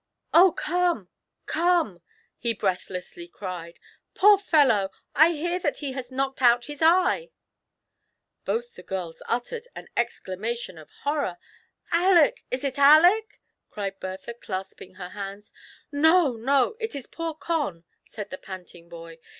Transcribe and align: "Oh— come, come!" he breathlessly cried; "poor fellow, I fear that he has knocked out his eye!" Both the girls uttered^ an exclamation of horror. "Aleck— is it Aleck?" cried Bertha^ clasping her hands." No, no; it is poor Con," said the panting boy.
"Oh— 0.33 0.51
come, 0.57 1.09
come!" 1.45 2.01
he 2.39 2.55
breathlessly 2.55 3.27
cried; 3.27 3.77
"poor 4.15 4.39
fellow, 4.39 4.89
I 5.13 5.31
fear 5.33 5.59
that 5.59 5.77
he 5.77 5.91
has 5.91 6.11
knocked 6.11 6.41
out 6.41 6.65
his 6.65 6.81
eye!" 6.81 7.29
Both 8.43 8.73
the 8.73 8.81
girls 8.81 9.21
uttered^ 9.29 9.67
an 9.75 9.89
exclamation 9.95 10.79
of 10.79 10.89
horror. 11.03 11.37
"Aleck— 11.93 12.43
is 12.49 12.63
it 12.63 12.79
Aleck?" 12.79 13.39
cried 13.69 13.99
Bertha^ 13.99 14.39
clasping 14.41 14.95
her 14.95 15.09
hands." 15.09 15.53
No, 15.91 16.35
no; 16.35 16.75
it 16.79 16.95
is 16.95 17.05
poor 17.05 17.35
Con," 17.35 17.83
said 18.03 18.31
the 18.31 18.39
panting 18.39 18.89
boy. 18.89 19.19